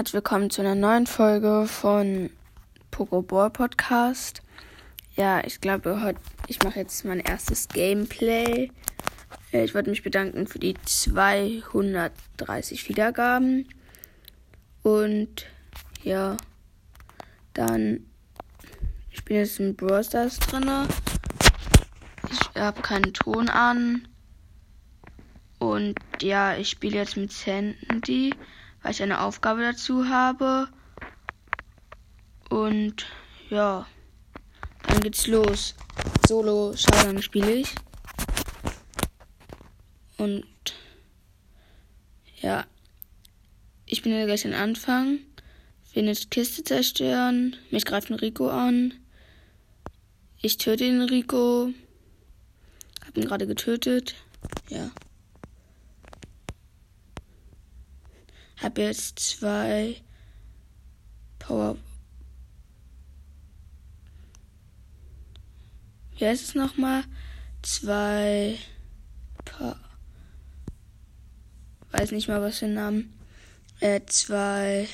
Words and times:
Herzlich 0.00 0.14
willkommen 0.14 0.48
zu 0.48 0.62
einer 0.62 0.74
neuen 0.74 1.06
Folge 1.06 1.66
von 1.66 2.30
Pokéball 2.90 3.50
Podcast. 3.50 4.40
Ja, 5.14 5.44
ich 5.44 5.60
glaube, 5.60 6.02
heute, 6.02 6.18
ich 6.46 6.62
mache 6.62 6.78
jetzt 6.78 7.04
mein 7.04 7.20
erstes 7.20 7.68
Gameplay. 7.68 8.70
Äh, 9.52 9.64
ich 9.64 9.74
wollte 9.74 9.90
mich 9.90 10.02
bedanken 10.02 10.46
für 10.46 10.58
die 10.58 10.72
230 10.86 12.88
Wiedergaben. 12.88 13.68
Und 14.82 15.44
ja, 16.02 16.38
dann, 17.52 18.06
ich 19.10 19.22
bin 19.26 19.36
jetzt 19.36 19.60
in 19.60 19.76
Brawl 19.76 20.02
Stars 20.02 20.38
drin. 20.38 20.64
Ich 22.30 22.40
habe 22.58 22.80
keinen 22.80 23.12
Ton 23.12 23.50
an. 23.50 24.08
Und 25.58 25.96
ja, 26.22 26.56
ich 26.56 26.70
spiele 26.70 26.96
jetzt 26.96 27.18
mit 27.18 27.32
Sandy 27.32 28.32
weil 28.82 28.92
ich 28.92 29.02
eine 29.02 29.20
Aufgabe 29.20 29.62
dazu 29.62 30.08
habe. 30.08 30.68
Und 32.48 33.06
ja, 33.48 33.86
dann 34.86 35.00
geht's 35.00 35.26
los. 35.26 35.74
Solo 36.26 36.74
Showdown 36.76 37.22
spiele 37.22 37.52
ich. 37.52 37.74
Und 40.16 40.46
ja, 42.40 42.66
ich 43.86 44.02
bin 44.02 44.12
ja 44.12 44.24
gleich 44.26 44.46
am 44.46 44.54
Anfang. 44.54 45.20
Will 45.92 46.04
eine 46.04 46.14
Kiste 46.14 46.62
zerstören. 46.62 47.56
Mich 47.70 47.84
greift 47.84 48.10
ein 48.10 48.14
Rico 48.14 48.48
an. 48.48 48.94
Ich 50.40 50.56
töte 50.56 50.84
den 50.84 51.02
Rico. 51.02 51.70
Hab 53.04 53.16
ihn 53.16 53.24
gerade 53.24 53.46
getötet. 53.46 54.14
Ja. 54.68 54.90
Habe 58.62 58.82
jetzt 58.82 59.18
zwei 59.18 59.96
Power. 61.38 61.76
Wie 66.16 66.26
heißt 66.26 66.42
es 66.42 66.54
nochmal? 66.54 67.04
Zwei. 67.62 68.58
Pa 69.44 69.76
weiß 71.92 72.12
nicht 72.12 72.28
mal 72.28 72.42
was 72.42 72.58
für 72.58 72.66
einen 72.66 72.74
Namen. 72.74 73.18
Äh, 73.80 74.00
zwei 74.06 74.88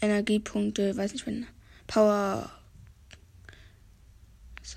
Energiepunkte, 0.00 0.96
weiß 0.96 1.12
nicht 1.12 1.26
mehr. 1.26 1.46
Power. 1.86 2.50
So. 4.62 4.76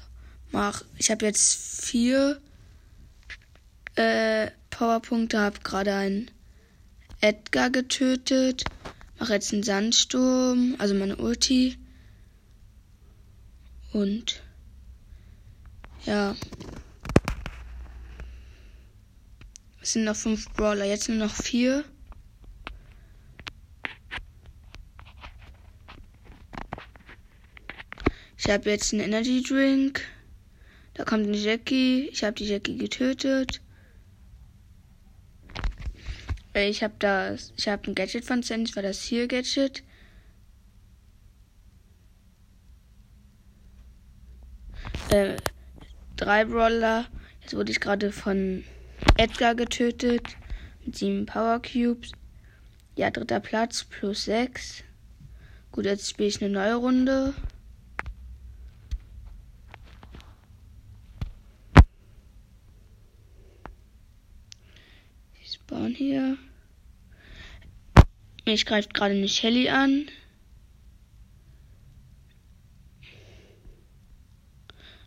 Mach. 0.51 0.83
Ich 0.97 1.09
habe 1.11 1.25
jetzt 1.25 1.83
vier 1.83 2.39
äh, 3.95 4.51
Powerpunkte, 4.69 5.39
habe 5.39 5.59
gerade 5.59 5.93
einen 5.93 6.31
Edgar 7.23 7.69
getötet. 7.69 8.65
Mache 9.17 9.35
jetzt 9.35 9.53
einen 9.53 9.63
Sandsturm, 9.63 10.75
also 10.77 10.93
meine 10.93 11.15
Ulti. 11.15 11.77
Und 13.93 14.43
ja. 16.05 16.35
Es 19.81 19.93
sind 19.93 20.03
noch 20.03 20.17
fünf 20.17 20.51
Brawler, 20.51 20.83
jetzt 20.83 21.07
nur 21.07 21.17
noch 21.17 21.33
vier. 21.33 21.85
Ich 28.37 28.49
habe 28.49 28.69
jetzt 28.69 28.91
einen 28.91 29.03
Energy 29.03 29.41
Drink. 29.41 30.01
Da 30.95 31.05
kommt 31.05 31.25
eine 31.25 31.37
Jackie. 31.37 32.09
Ich 32.11 32.25
habe 32.25 32.33
die 32.33 32.47
Jackie 32.47 32.77
getötet. 32.77 33.62
Ich 36.53 36.83
habe 36.83 36.93
das, 36.99 37.51
ich 37.57 37.67
habe 37.67 37.89
ein 37.89 37.95
Gadget 37.95 38.25
von 38.25 38.43
Sandy, 38.43 38.67
das 38.67 38.75
war 38.75 38.83
das 38.83 39.01
hier 39.01 39.27
Gadget. 39.27 39.83
Äh, 45.09 45.37
drei 46.15 46.45
Brawler. 46.45 47.07
Jetzt 47.41 47.55
wurde 47.55 47.71
ich 47.71 47.79
gerade 47.79 48.11
von 48.11 48.63
Edgar 49.17 49.55
getötet 49.55 50.37
mit 50.85 50.95
sieben 50.95 51.25
Power 51.25 51.59
Cubes. 51.61 52.11
Ja, 52.95 53.09
dritter 53.09 53.39
Platz 53.39 53.83
plus 53.83 54.25
sechs. 54.25 54.83
Gut, 55.71 55.85
jetzt 55.85 56.09
spiele 56.09 56.29
ich 56.29 56.41
eine 56.43 56.53
neue 56.53 56.75
Runde. 56.75 57.33
Spawn 65.93 65.95
hier. 65.95 66.37
Mich 68.45 68.65
greift 68.65 68.93
gerade 68.93 69.15
eine 69.15 69.29
Shelly 69.29 69.69
an. 69.69 70.07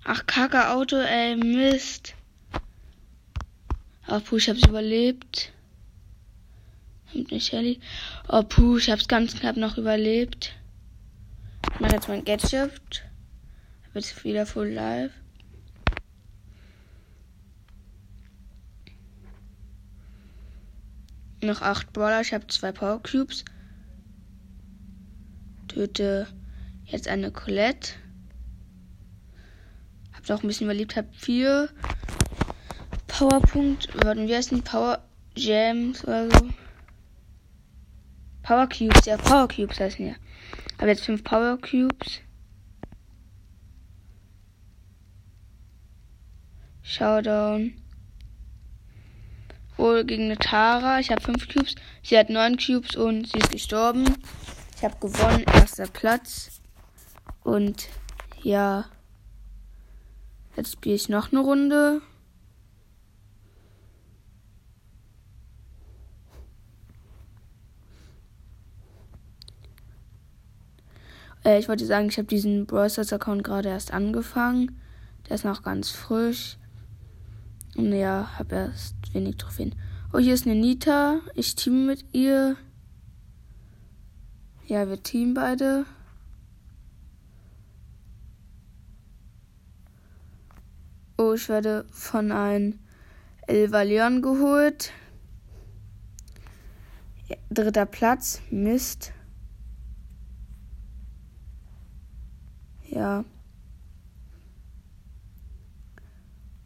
Ach, 0.05 0.25
kacke 0.27 0.71
Auto, 0.71 0.97
ey, 0.97 1.37
Mist. 1.37 2.15
Oh, 4.09 4.21
puh, 4.21 4.37
ich 4.37 4.49
hab's 4.49 4.67
überlebt. 4.67 5.53
Mit 7.13 7.31
eine 7.31 7.41
Shelly. 7.41 7.81
Oh, 8.29 8.43
puh, 8.43 8.79
ich 8.79 8.91
hab's 8.91 9.09
ganz 9.09 9.39
knapp 9.39 9.57
noch 9.57 9.79
überlebt. 9.79 10.55
Ich 11.75 11.81
mach 11.81 11.93
jetzt 11.93 12.09
mein 12.09 12.25
Gadget. 12.25 13.03
Hab 13.85 13.95
jetzt 13.95 14.25
wieder 14.25 14.47
full 14.47 14.69
live. 14.69 15.13
Noch 21.47 21.62
acht 21.62 21.93
Brawler. 21.93 22.23
Ich 22.23 22.34
habe 22.34 22.47
zwei 22.49 22.73
Power 22.73 23.01
Cubes. 23.01 23.45
Töte 25.69 26.27
jetzt 26.84 27.07
eine 27.07 27.31
Colette. 27.31 27.93
Hab 30.12 30.29
auch 30.31 30.43
ein 30.43 30.49
bisschen 30.49 30.67
überlebt. 30.67 30.97
Hab 30.97 31.15
vier 31.15 31.69
Powerpunkt. 33.07 33.89
Warte, 34.05 34.27
wie 34.27 34.34
heißt 34.34 34.51
die? 34.51 34.61
Power 34.61 35.05
Gems 35.34 36.03
oder 36.05 36.29
so. 36.31 36.49
Power 38.43 38.69
Cubes, 38.69 39.07
ja, 39.07 39.17
Power 39.17 39.47
Cubes 39.49 39.78
heißen 39.78 40.07
ja. 40.07 40.15
Hab 40.78 40.89
jetzt 40.89 41.05
fünf 41.05 41.23
Power 41.23 41.59
Cubes. 41.61 42.21
Showdown. 46.83 47.75
Wohl 49.77 50.05
gegen 50.05 50.25
eine 50.25 50.39
Tara. 50.39 51.01
Ich 51.01 51.11
habe 51.11 51.21
fünf 51.21 51.49
Cubes. 51.49 51.75
Sie 52.03 52.19
hat 52.19 52.31
neun 52.31 52.57
Cubes 52.57 52.97
und 52.97 53.29
sie 53.29 53.39
ist 53.39 53.51
gestorben. 53.51 54.05
Ich 54.77 54.85
habe 54.85 54.97
gewonnen. 55.01 55.45
Erster 55.55 55.87
Platz. 55.87 56.61
Und 57.45 57.89
ja. 58.43 58.87
Jetzt 60.57 60.73
spiele 60.73 60.95
ich 60.95 61.09
noch 61.09 61.33
eine 61.33 61.41
Runde. 61.41 62.01
Äh, 71.47 71.61
ich 71.61 71.69
wollte 71.69 71.87
sagen, 71.87 72.09
ich 72.09 72.19
habe 72.19 72.27
diesen 72.27 72.67
Brawl 72.67 72.91
Account 72.91 73.45
gerade 73.45 73.69
erst 73.69 73.93
angefangen. 73.93 74.81
Der 75.29 75.37
ist 75.37 75.45
noch 75.45 75.63
ganz 75.63 75.91
frisch. 75.91 76.59
Und 77.77 77.93
ja, 77.93 78.31
habe 78.39 78.55
erst 78.55 78.95
wenig 79.13 79.37
Trophäen. 79.37 79.75
Oh, 80.13 80.19
hier 80.19 80.33
ist 80.33 80.47
eine 80.47 80.55
Nita. 80.55 81.21
Ich 81.35 81.55
team 81.57 81.87
mit 81.87 82.15
ihr. 82.15 82.57
Ja, 84.67 84.89
wir 84.89 85.03
teamen 85.03 85.35
beide. 85.35 85.85
Oh, 91.19 91.35
ich 91.35 91.49
werde 91.51 91.85
von 91.91 92.33
einem 92.33 92.79
El 93.47 93.71
Valion 93.73 94.23
geholt. 94.23 94.93
Dritter 97.51 97.87
Platz. 97.87 98.41
Mist. 98.51 99.13
Ja. 102.89 103.25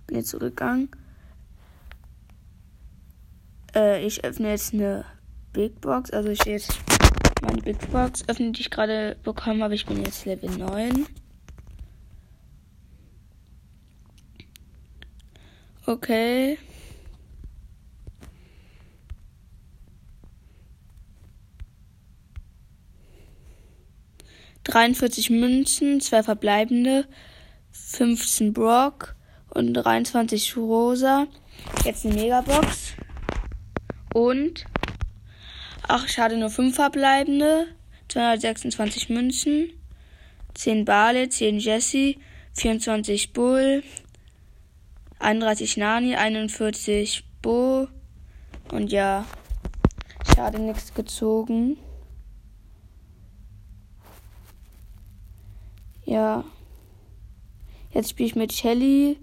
Bin 0.06 0.16
jetzt 0.16 0.30
zurückgegangen. 0.30 0.88
Äh, 3.80 4.06
ich 4.06 4.24
öffne 4.24 4.50
jetzt 4.50 4.74
eine 4.74 5.04
Big 5.52 5.80
Box. 5.80 6.10
Also 6.10 6.28
ich 6.28 6.44
jetzt 6.44 6.78
meine 7.40 7.62
Big 7.62 7.90
Box 7.90 8.28
öffnen, 8.28 8.52
die 8.52 8.60
ich 8.60 8.70
gerade 8.70 9.16
bekommen 9.22 9.62
habe. 9.62 9.74
Ich 9.74 9.86
bin 9.86 10.04
jetzt 10.04 10.26
Level 10.26 10.50
9. 10.50 11.06
Okay. 15.86 16.58
Dreiundvierzig 24.62 25.30
Münzen, 25.30 26.00
zwei 26.00 26.22
verbleibende, 26.22 27.08
15 27.72 28.52
Brock 28.52 29.16
und 29.48 29.72
23 29.72 30.56
Rosa. 30.56 31.26
Jetzt 31.84 32.04
eine 32.04 32.14
Megabox. 32.14 32.94
Und 34.12 34.66
Ach, 35.92 36.06
schade, 36.06 36.36
nur 36.36 36.50
5 36.50 36.72
verbleibende. 36.72 37.66
226 38.06 39.08
Münzen. 39.08 39.70
10 40.54 40.84
Bale, 40.84 41.28
10 41.28 41.58
Jesse, 41.58 42.14
24 42.52 43.32
Bull, 43.32 43.82
31 45.18 45.76
Nani, 45.76 46.14
41 46.14 47.24
Bo. 47.42 47.88
Und 48.70 48.92
ja, 48.92 49.24
schade, 50.32 50.60
nichts 50.60 50.94
gezogen. 50.94 51.76
Ja. 56.04 56.44
Jetzt 57.92 58.10
spiele 58.10 58.28
ich 58.28 58.36
mit 58.36 58.52
Shelly. 58.52 59.18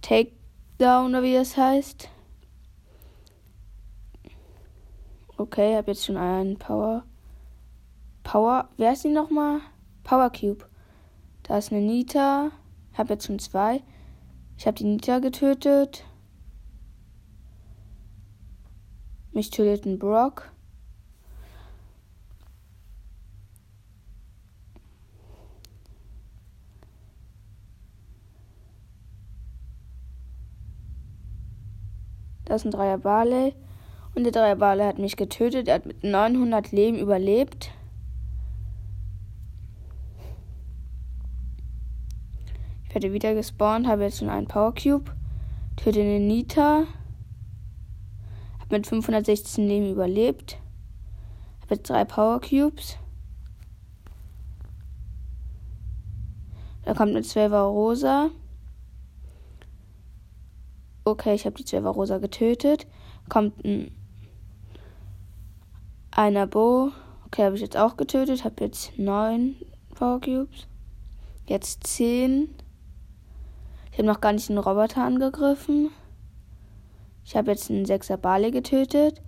Takedown 0.00 1.10
oder 1.10 1.22
wie 1.22 1.34
das 1.34 1.58
heißt. 1.58 2.08
Okay, 5.40 5.74
habe 5.74 5.92
jetzt 5.92 6.04
schon 6.04 6.18
einen 6.18 6.58
Power. 6.58 7.02
Power. 8.24 8.68
Wer 8.76 8.92
ist 8.92 9.04
die 9.04 9.08
nochmal? 9.08 9.60
Power 10.04 10.28
Cube. 10.28 10.66
Da 11.44 11.56
ist 11.56 11.72
eine 11.72 11.80
Nita. 11.80 12.50
Habe 12.92 13.14
jetzt 13.14 13.24
schon 13.24 13.38
zwei. 13.38 13.82
Ich 14.58 14.66
habe 14.66 14.76
die 14.76 14.84
Nita 14.84 15.18
getötet. 15.18 16.04
Mich 19.32 19.48
tötet 19.48 19.86
ein 19.86 19.98
Brock. 19.98 20.52
Das 32.44 32.60
ist 32.60 32.66
ein 32.66 32.72
Dreier 32.72 32.98
Barley. 32.98 33.54
Und 34.14 34.24
der 34.24 34.32
Dreier 34.32 34.56
Barley 34.56 34.84
hat 34.84 34.98
mich 34.98 35.16
getötet. 35.16 35.68
Er 35.68 35.76
hat 35.76 35.86
mit 35.86 36.02
900 36.02 36.72
Leben 36.72 36.98
überlebt. 36.98 37.70
Ich 42.88 42.94
werde 42.94 43.12
wieder 43.12 43.34
gespawnt, 43.34 43.86
habe 43.86 44.02
jetzt 44.02 44.18
schon 44.18 44.28
einen 44.28 44.48
Power 44.48 44.74
Cube. 44.74 45.12
Töte 45.76 46.00
den 46.00 46.26
Nita. 46.26 46.86
Hab 48.58 48.70
mit 48.72 48.86
516 48.86 49.66
Leben 49.66 49.90
überlebt. 49.92 50.58
Habe 51.62 51.76
jetzt 51.76 51.88
drei 51.88 52.04
Power 52.04 52.40
Cubes. 52.40 52.98
Da 56.82 56.94
kommt 56.94 57.10
eine 57.10 57.20
12er 57.20 57.68
Rosa. 57.68 58.30
Okay, 61.04 61.34
ich 61.34 61.46
habe 61.46 61.56
die 61.56 61.64
12er 61.64 61.90
Rosa 61.90 62.18
getötet. 62.18 62.88
Kommt 63.28 63.64
ein 63.64 63.92
einer 66.20 66.46
Bo. 66.46 66.92
Okay, 67.26 67.44
habe 67.44 67.56
ich 67.56 67.62
jetzt 67.62 67.76
auch 67.78 67.96
getötet. 67.96 68.44
Habe 68.44 68.64
jetzt 68.64 68.98
neun 68.98 69.56
Power 69.94 70.20
Cubes. 70.20 70.66
Jetzt 71.46 71.86
zehn. 71.86 72.54
Ich 73.90 73.98
habe 73.98 74.06
noch 74.06 74.20
gar 74.20 74.32
nicht 74.32 74.50
einen 74.50 74.58
Roboter 74.58 75.02
angegriffen. 75.02 75.90
Ich 77.24 77.36
habe 77.36 77.50
jetzt 77.50 77.70
einen 77.70 77.86
Sechser 77.86 78.18
Bale 78.18 78.50
getötet. 78.50 79.22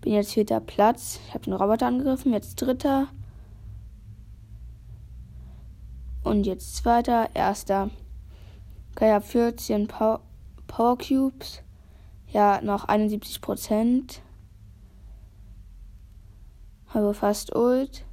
Bin 0.00 0.14
jetzt 0.14 0.32
vierter 0.32 0.60
Platz. 0.60 1.20
Ich 1.26 1.34
habe 1.34 1.44
den 1.44 1.52
Roboter 1.52 1.86
angegriffen. 1.86 2.32
Jetzt 2.32 2.56
dritter. 2.56 3.08
Und 6.22 6.46
jetzt 6.46 6.76
zweiter, 6.76 7.28
erster. 7.34 7.90
Okay, 8.92 9.08
ich 9.08 9.12
habe 9.12 9.24
14 9.24 9.88
Power, 9.88 10.20
Power 10.68 10.96
Cubes. 10.96 11.62
Ja, 12.32 12.62
noch 12.62 12.84
71 12.84 13.42
Prozent. 13.42 14.22
Habe 16.94 17.12
fast 17.12 17.54
Ult. 17.56 18.04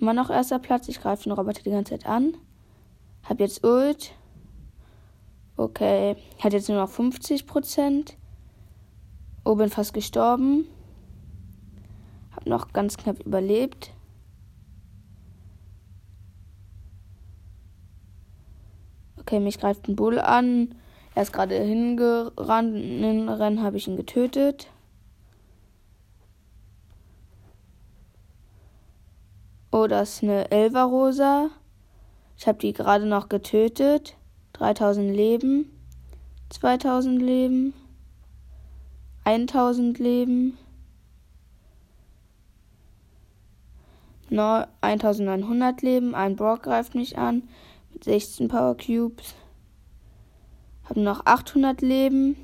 Immer 0.00 0.14
noch 0.14 0.30
erster 0.30 0.58
Platz. 0.58 0.88
Ich 0.88 1.00
greife 1.00 1.24
den 1.24 1.32
Roboter 1.32 1.62
die 1.62 1.70
ganze 1.70 1.90
Zeit 1.90 2.06
an. 2.06 2.34
Hab 3.22 3.38
jetzt 3.38 3.62
Ult. 3.64 4.12
Okay. 5.58 6.16
Hat 6.42 6.54
jetzt 6.54 6.70
nur 6.70 6.78
noch 6.78 6.88
50 6.88 7.46
Prozent. 7.46 8.16
Oh, 9.44 9.56
bin 9.56 9.68
fast 9.68 9.92
gestorben. 9.92 10.68
Hab 12.34 12.46
noch 12.46 12.72
ganz 12.72 12.96
knapp 12.96 13.20
überlebt. 13.20 13.92
Okay, 19.18 19.38
mich 19.38 19.58
greift 19.58 19.86
ein 19.86 19.96
Bull 19.96 20.18
an. 20.18 20.74
Er 21.14 21.22
ist 21.22 21.32
gerade 21.32 21.54
hingerannt. 21.54 22.76
In 22.76 23.02
den 23.02 23.28
Rennen 23.28 23.62
habe 23.62 23.76
ich 23.76 23.86
ihn 23.86 23.96
getötet. 23.96 24.68
Oh, 29.70 29.86
das 29.86 30.14
ist 30.14 30.22
eine 30.22 30.50
Elva-Rosa. 30.50 31.50
Ich 32.36 32.46
habe 32.46 32.58
die 32.58 32.72
gerade 32.72 33.06
noch 33.06 33.28
getötet. 33.28 34.16
3000 34.54 35.14
Leben. 35.14 35.70
2000 36.50 37.20
Leben. 37.20 37.74
1000 39.24 39.98
Leben. 39.98 40.58
1900 44.30 45.82
Leben. 45.82 46.14
Ein 46.14 46.36
Brock 46.36 46.64
greift 46.64 46.94
mich 46.94 47.18
an. 47.18 47.48
Mit 47.92 48.04
16 48.04 48.48
Power 48.48 48.76
Cubes. 48.76 49.34
Habe 50.84 51.00
noch 51.00 51.26
800 51.26 51.80
Leben. 51.80 52.36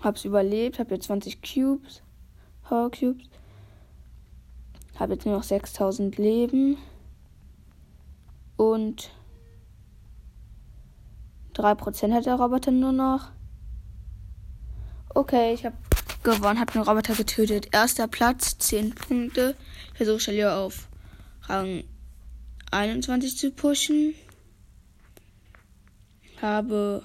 Hab's 0.00 0.24
überlebt. 0.24 0.78
Habe 0.78 0.94
jetzt 0.94 1.06
20 1.06 1.42
Cubes. 1.42 2.02
Power 2.62 2.90
Cubes. 2.90 3.28
Habe 4.96 5.14
jetzt 5.14 5.26
nur 5.26 5.36
noch 5.36 5.42
6000 5.42 6.16
Leben. 6.18 6.76
Und 8.56 9.10
3% 11.54 12.12
hat 12.12 12.26
der 12.26 12.36
Roboter 12.36 12.70
nur 12.70 12.92
noch. 12.92 13.30
Okay, 15.14 15.54
ich 15.54 15.64
habe 15.64 15.76
gewonnen, 16.22 16.60
habe 16.60 16.72
den 16.72 16.82
Roboter 16.82 17.14
getötet. 17.14 17.68
Erster 17.72 18.08
Platz, 18.08 18.58
10 18.58 18.94
Punkte. 18.94 19.56
Ich 19.92 19.96
versuche 19.96 20.20
Shelly 20.20 20.44
auf 20.44 20.88
Rang 21.42 21.84
21 22.70 23.36
zu 23.36 23.50
pushen. 23.50 24.14
Habe 26.40 27.02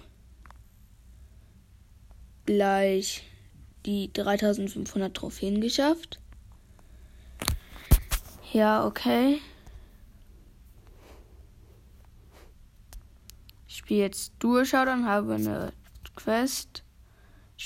gleich 2.46 3.24
die 3.86 4.12
3500 4.14 5.16
Trophäen 5.16 5.62
geschafft. 5.62 6.20
Ja, 8.52 8.86
okay. 8.86 9.42
Ich 13.68 13.78
spiele 13.78 14.02
jetzt 14.02 14.34
Dual 14.40 14.66
Showdown, 14.66 15.08
habe 15.08 15.36
eine 15.36 15.74
Quest. 16.16 16.84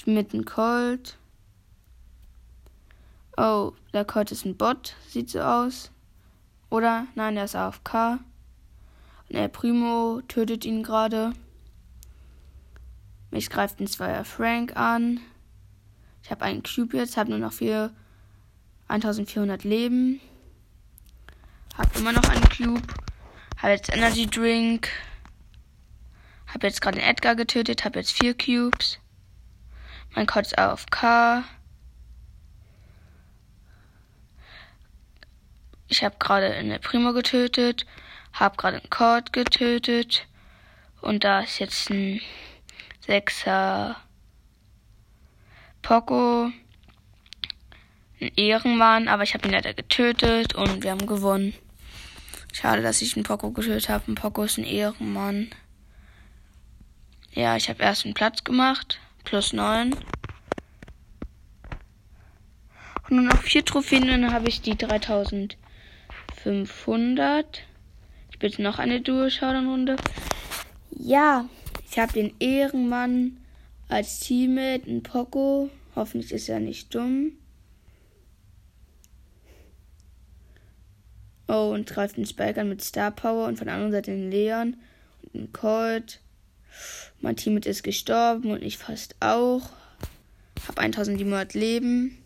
Einem 0.05 0.45
Colt. 0.45 1.17
Oh, 3.36 3.74
der 3.93 4.05
Colt 4.05 4.31
ist 4.31 4.45
ein 4.45 4.55
Bot, 4.55 4.95
sieht 5.09 5.31
so 5.31 5.41
aus. 5.41 5.91
Oder? 6.69 7.07
Nein, 7.15 7.36
der 7.36 7.45
ist 7.45 7.55
AFK. 7.55 8.19
Und 9.27 9.36
der 9.36 9.47
Primo 9.47 10.21
tötet 10.27 10.65
ihn 10.65 10.83
gerade. 10.83 11.33
Mich 13.38 13.51
greift 13.51 13.79
ein 13.79 13.86
Zweier 13.86 14.25
Frank 14.25 14.75
an. 14.75 15.20
Ich 16.24 16.32
habe 16.32 16.44
einen 16.44 16.63
Cube 16.63 16.98
jetzt, 16.98 17.17
habe 17.17 17.29
nur 17.29 17.38
noch 17.38 17.53
4, 17.53 17.94
1400 18.88 19.63
Leben. 19.63 20.20
Habe 21.77 22.00
immer 22.00 22.13
noch 22.13 22.27
einen 22.27 22.50
Cube. 22.50 22.82
Habe 23.58 23.74
jetzt 23.74 23.94
Energy 23.94 24.25
Drink. 24.25 24.89
Habe 26.48 26.65
jetzt 26.65 26.82
gerade 26.82 26.98
den 26.98 27.08
Edgar 27.08 27.36
getötet. 27.36 27.86
Habe 27.86 28.00
jetzt 28.00 28.12
vier 28.12 28.36
Cubes. 28.36 28.98
Mein 30.15 30.25
Code 30.25 30.48
ist 30.48 30.58
AFK. 30.58 31.44
Ich 35.89 36.03
habe 36.03 36.15
gerade 36.17 36.56
eine 36.56 36.79
Primo 36.79 37.13
getötet. 37.13 37.86
Habe 38.34 38.58
gerade 38.58 38.77
einen 38.77 38.89
Cord 38.89 39.32
getötet. 39.32 40.25
Und 41.01 41.24
da 41.24 41.41
ist 41.41 41.60
jetzt 41.60 41.91
ein 41.91 42.20
Sechser 43.07 43.95
Poco 45.81 46.51
ein 48.19 48.31
Ehrenmann, 48.35 49.07
aber 49.07 49.23
ich 49.23 49.33
habe 49.33 49.47
ihn 49.47 49.53
leider 49.53 49.73
getötet 49.73 50.53
und 50.55 50.83
wir 50.83 50.91
haben 50.91 51.07
gewonnen. 51.07 51.53
Schade, 52.51 52.81
dass 52.81 53.01
ich 53.01 53.15
einen 53.15 53.23
Poco 53.23 53.51
getötet 53.51 53.87
habe. 53.87 54.11
Ein 54.11 54.15
Poco 54.15 54.43
ist 54.43 54.57
ein 54.57 54.65
Ehrenmann. 54.65 55.51
Ja, 57.31 57.55
ich 57.55 57.69
habe 57.69 57.81
erst 57.81 58.03
einen 58.03 58.13
Platz 58.13 58.43
gemacht. 58.43 58.99
Plus 59.23 59.53
9. 59.53 59.93
Und 59.93 60.03
nur 63.11 63.21
noch 63.21 63.41
vier 63.41 63.63
Trophäen, 63.63 64.07
dann 64.07 64.33
habe 64.33 64.49
ich 64.49 64.59
die 64.61 64.77
3500. 64.77 67.63
Ich 68.31 68.39
bitte 68.39 68.61
noch 68.61 68.79
eine 68.79 68.99
Duo-Showdown-Runde. 68.99 69.95
Ja, 70.91 71.45
Ich 71.89 71.98
habe 72.00 72.13
den 72.13 72.34
Ehrenmann 72.39 73.38
als 73.88 74.20
Teammate, 74.20 74.89
ein 74.89 75.03
Poco. 75.03 75.70
Hoffentlich 75.96 76.32
ist 76.32 76.50
er 76.50 76.60
nicht 76.60 76.94
dumm. 76.94 77.32
Oh, 81.48 81.72
und 81.74 81.88
greift 81.88 82.17
den 82.17 82.25
Spike 82.25 82.60
an 82.60 82.70
mit 82.70 82.84
Star 82.84 83.10
Power 83.10 83.48
und 83.48 83.58
von 83.58 83.67
der 83.67 83.75
anderen 83.75 83.94
Seite 83.94 84.12
den 84.12 84.29
Leon 84.29 84.75
und 85.22 85.34
den 85.34 85.53
Colt. 85.53 86.20
Mein 87.22 87.38
Teammate 87.38 87.70
ist 87.70 87.84
gestorben 87.84 88.51
und 88.51 88.62
ich 88.62 88.77
fast 88.77 89.15
auch. 89.22 89.70
Hab 90.67 90.77
1700 90.77 91.53
Leben. 91.53 92.17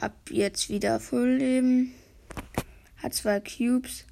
Hab 0.00 0.30
jetzt 0.30 0.70
wieder 0.70 0.98
Full 0.98 1.36
Leben. 1.36 1.92
Hat 2.96 3.12
zwei 3.12 3.40
Cubes. 3.40 4.06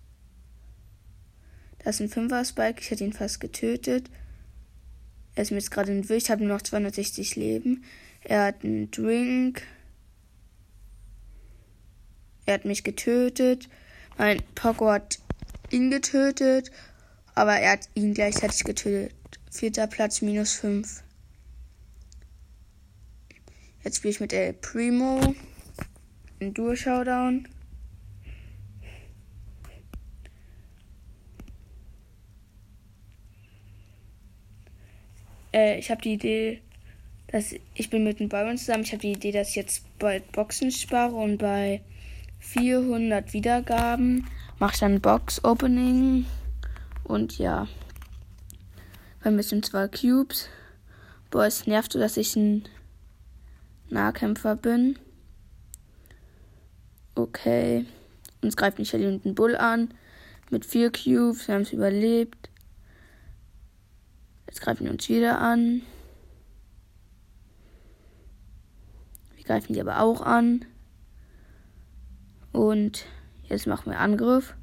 Das 1.88 2.00
ist 2.00 2.14
ein 2.18 2.28
5er 2.28 2.44
Spike. 2.44 2.82
Ich 2.82 2.90
hätte 2.90 3.04
ihn 3.04 3.14
fast 3.14 3.40
getötet. 3.40 4.10
Er 5.34 5.42
ist 5.44 5.52
mir 5.52 5.56
jetzt 5.56 5.70
gerade 5.70 5.90
entwischt. 5.90 6.26
Ich 6.26 6.30
habe 6.30 6.44
nur 6.44 6.54
noch 6.54 6.60
260 6.60 7.34
Leben. 7.36 7.82
Er 8.24 8.44
hat 8.44 8.62
einen 8.62 8.90
Drink. 8.90 9.62
Er 12.44 12.52
hat 12.52 12.66
mich 12.66 12.84
getötet. 12.84 13.70
Mein 14.18 14.42
Poco 14.54 14.90
hat 14.90 15.18
ihn 15.70 15.90
getötet. 15.90 16.70
Aber 17.34 17.54
er 17.54 17.72
hat 17.72 17.88
ihn 17.94 18.12
gleichzeitig 18.12 18.64
getötet. 18.64 19.14
Vierter 19.50 19.86
Platz, 19.86 20.20
minus 20.20 20.56
5. 20.56 21.02
Jetzt 23.82 23.96
spiele 23.96 24.12
ich 24.12 24.20
mit 24.20 24.34
El 24.34 24.52
Primo. 24.52 25.34
Ein 26.38 26.52
Duo-Showdown. 26.52 27.48
Äh, 35.52 35.78
ich 35.78 35.90
habe 35.90 36.02
die 36.02 36.14
Idee, 36.14 36.60
dass 37.28 37.54
ich 37.74 37.90
bin 37.90 38.04
mit 38.04 38.20
dem 38.20 38.28
Byron 38.28 38.58
zusammen. 38.58 38.84
Ich 38.84 38.92
habe 38.92 39.02
die 39.02 39.12
Idee, 39.12 39.32
dass 39.32 39.50
ich 39.50 39.56
jetzt 39.56 39.84
bald 39.98 40.30
Boxen 40.32 40.70
spare 40.70 41.14
und 41.14 41.38
bei 41.38 41.82
400 42.40 43.32
Wiedergaben 43.32 44.26
mache 44.58 44.74
ich 44.74 44.80
dann 44.80 45.00
Box-Opening. 45.00 46.26
Und 47.04 47.38
ja. 47.38 47.68
Bei 49.22 49.30
mir 49.30 49.42
sind 49.42 49.66
zwei 49.66 49.88
Cubes. 49.88 50.48
Boah, 51.30 51.44
es 51.44 51.66
nervt 51.66 51.92
so, 51.92 51.98
dass 51.98 52.16
ich 52.16 52.36
ein 52.36 52.64
Nahkämpfer 53.90 54.56
bin. 54.56 54.98
Okay. 57.14 57.84
Uns 58.42 58.56
greift 58.56 58.78
nicht 58.78 58.90
Shelly 58.90 59.06
und 59.06 59.24
ein 59.24 59.34
Bull 59.34 59.56
an. 59.56 59.92
Mit 60.50 60.64
vier 60.64 60.90
Cubes. 60.90 61.48
Wir 61.48 61.54
haben 61.54 61.62
es 61.62 61.72
überlebt. 61.72 62.48
Jetzt 64.58 64.64
greifen 64.64 64.86
die 64.86 64.90
uns 64.90 65.08
wieder 65.08 65.40
an. 65.40 65.82
Wir 69.36 69.44
greifen 69.44 69.72
die 69.72 69.80
aber 69.80 70.00
auch 70.00 70.20
an. 70.20 70.64
Und 72.50 73.06
jetzt 73.44 73.68
machen 73.68 73.92
wir 73.92 74.00
Angriff. 74.00 74.56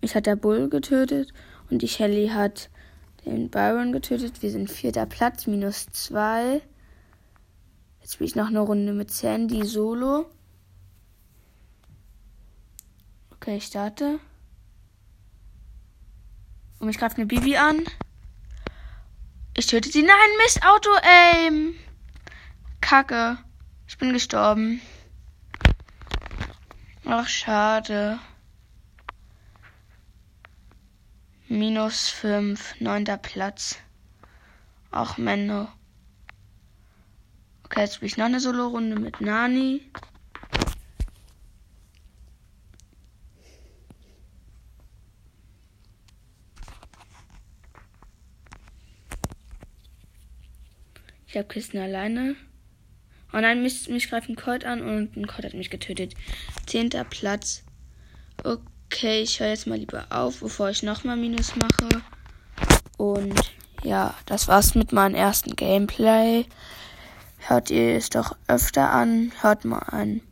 Mich 0.00 0.14
hat 0.14 0.26
der 0.26 0.36
Bull 0.36 0.68
getötet 0.68 1.32
und 1.70 1.82
die 1.82 1.88
Shelly 1.88 2.28
hat 2.28 2.70
den 3.26 3.50
Byron 3.50 3.90
getötet. 3.90 4.40
Wir 4.42 4.52
sind 4.52 4.70
vierter 4.70 5.06
Platz, 5.06 5.48
minus 5.48 5.86
zwei. 5.86 6.62
Jetzt 8.00 8.14
spiele 8.14 8.28
ich 8.28 8.36
noch 8.36 8.46
eine 8.46 8.60
Runde 8.60 8.92
mit 8.92 9.10
Sandy 9.10 9.66
solo. 9.66 10.30
Okay, 13.32 13.56
ich 13.56 13.64
starte. 13.64 14.20
Und 16.78 16.86
mich 16.86 16.96
greift 16.96 17.16
eine 17.16 17.26
Bibi 17.26 17.56
an. 17.56 17.82
Ich 19.54 19.66
töte 19.66 19.90
sie. 19.90 20.02
Nein, 20.02 20.16
Mist, 20.42 20.62
Auto-Aim. 20.64 21.74
Kacke. 22.80 23.38
Ich 23.88 23.98
bin 23.98 24.12
gestorben. 24.12 24.80
Ach, 27.04 27.28
schade. 27.28 28.18
Minus 31.48 32.08
5, 32.10 32.80
neunter 32.80 33.16
Platz. 33.16 33.76
Ach, 34.92 35.18
Menno. 35.18 35.68
Okay, 37.64 37.80
jetzt 37.80 37.96
spiele 37.96 38.06
ich 38.06 38.16
noch 38.16 38.26
eine 38.26 38.40
Solo-Runde 38.40 38.98
mit 38.98 39.20
Nani. 39.20 39.82
Ich 51.30 51.36
habe 51.36 51.46
Kisten 51.46 51.78
alleine. 51.78 52.34
Oh 53.32 53.38
nein, 53.38 53.62
mich, 53.62 53.88
mich 53.88 54.10
greift 54.10 54.28
ein 54.28 54.34
Colt 54.34 54.64
an 54.64 54.82
und 54.82 55.16
ein 55.16 55.28
Colt 55.28 55.44
hat 55.44 55.54
mich 55.54 55.70
getötet. 55.70 56.14
Zehnter 56.66 57.04
Platz. 57.04 57.62
Okay, 58.42 59.22
ich 59.22 59.38
höre 59.38 59.50
jetzt 59.50 59.68
mal 59.68 59.78
lieber 59.78 60.06
auf, 60.10 60.40
bevor 60.40 60.70
ich 60.70 60.82
nochmal 60.82 61.16
Minus 61.16 61.54
mache. 61.54 62.02
Und 62.96 63.40
ja, 63.84 64.16
das 64.26 64.48
war's 64.48 64.74
mit 64.74 64.90
meinem 64.90 65.14
ersten 65.14 65.54
Gameplay. 65.54 66.46
Hört 67.38 67.70
ihr 67.70 67.94
es 67.94 68.10
doch 68.10 68.36
öfter 68.48 68.90
an. 68.90 69.30
Hört 69.40 69.64
mal 69.64 69.84
einen 69.88 70.22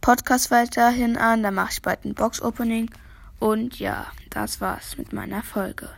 Podcast 0.00 0.50
weiterhin 0.50 1.18
an. 1.18 1.42
Da 1.42 1.50
mache 1.50 1.72
ich 1.72 1.82
bald 1.82 2.06
ein 2.06 2.14
Box-Opening. 2.14 2.90
Und 3.38 3.78
ja, 3.78 4.06
das 4.30 4.62
war's 4.62 4.96
mit 4.96 5.12
meiner 5.12 5.42
Folge. 5.42 5.90